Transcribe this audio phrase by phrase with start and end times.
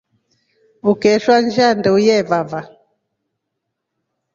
[0.89, 2.59] Ukeeshwa nshaa ndeu yevava.